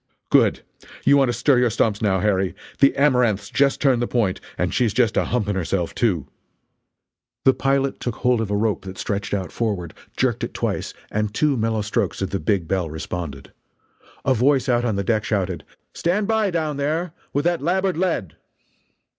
"Good! 0.31 0.61
You 1.05 1.15
want 1.15 1.29
to 1.29 1.33
stir 1.33 1.59
your 1.59 1.69
stumps, 1.69 2.01
now, 2.01 2.21
Harry 2.21 2.55
the 2.79 2.95
Amaranth's 2.97 3.51
just 3.51 3.79
turned 3.79 4.01
the 4.01 4.07
point 4.07 4.41
and 4.57 4.73
she's 4.73 4.95
just 4.95 5.15
a 5.15 5.25
humping 5.25 5.53
herself, 5.53 5.93
too!" 5.93 6.25
The 7.45 7.53
pilot 7.53 7.99
took 7.99 8.15
hold 8.15 8.41
of 8.41 8.49
a 8.49 8.55
rope 8.55 8.83
that 8.85 8.97
stretched 8.97 9.31
out 9.31 9.51
forward, 9.51 9.93
jerked 10.17 10.43
it 10.43 10.55
twice, 10.55 10.95
and 11.11 11.31
two 11.31 11.55
mellow 11.55 11.83
strokes 11.83 12.19
of 12.23 12.31
the 12.31 12.39
big 12.39 12.67
bell 12.67 12.89
responded. 12.89 13.51
A 14.25 14.33
voice 14.33 14.67
out 14.67 14.85
on 14.85 14.95
the 14.95 15.03
deck 15.03 15.23
shouted: 15.23 15.63
"Stand 15.93 16.27
by, 16.27 16.49
down 16.49 16.77
there, 16.77 17.13
with 17.31 17.45
that 17.45 17.61
labboard 17.61 17.95
lead!" 17.95 18.35